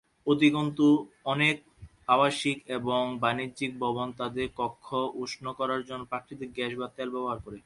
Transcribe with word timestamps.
অধিকন্তু, 0.27 0.87
অনেক 1.25 1.55
আবাসিক 2.07 2.57
এবং 2.69 3.01
বাণিজ্যিক 3.19 3.71
ভবন 3.79 4.07
তাদের 4.11 4.47
কক্ষ 4.55 4.87
উষ্ণ 5.15 5.45
করার 5.53 5.81
জন্য 5.83 6.01
প্রাকৃতিক 6.05 6.49
গ্যাস 6.55 6.71
বা 6.75 6.87
তেল 6.87 7.09
ব্যবহার 7.09 7.39
করে। 7.45 7.59